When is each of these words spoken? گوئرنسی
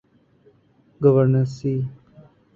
گوئرنسی 1.01 1.73